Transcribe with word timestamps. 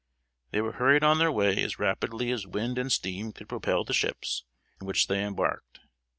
They 0.49 0.61
were 0.61 0.71
hurried 0.71 1.03
on 1.03 1.19
their 1.19 1.31
way 1.31 1.61
as 1.61 1.77
rapidly 1.77 2.31
as 2.31 2.47
wind 2.47 2.79
and 2.79 2.91
steam 2.91 3.31
could 3.31 3.47
propel 3.47 3.83
the 3.83 3.93
ships 3.93 4.45
in 4.79 4.87
which 4.87 5.05
they 5.05 5.23
embarked. 5.23 5.79